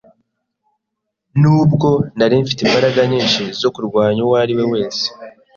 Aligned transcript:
nubwo 1.41 1.89
nari 2.17 2.35
mfite 2.43 2.61
imbaraga 2.63 2.99
nyinshi 3.11 3.41
zo 3.61 3.69
kurwanya 3.75 4.19
uwo 4.25 4.35
ari 4.43 4.53
we 4.57 4.65
wese, 4.73 5.05